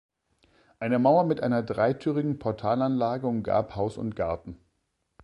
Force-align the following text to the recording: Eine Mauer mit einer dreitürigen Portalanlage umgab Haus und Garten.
Eine 0.79 0.97
Mauer 0.97 1.25
mit 1.25 1.41
einer 1.43 1.61
dreitürigen 1.61 2.39
Portalanlage 2.39 3.27
umgab 3.27 3.75
Haus 3.75 3.97
und 3.99 4.15
Garten. 4.15 4.57